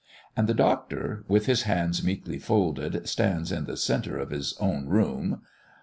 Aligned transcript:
And 0.35 0.49
the 0.49 0.55
Doctor, 0.55 1.25
with 1.27 1.45
his 1.45 1.61
hands 1.61 2.03
meekly 2.03 2.39
folded, 2.39 3.07
stands 3.07 3.51
in 3.51 3.65
the 3.65 3.77
centre 3.77 4.17
of 4.17 4.31
his 4.31 4.57
"own 4.59 4.87
room." 4.87 5.43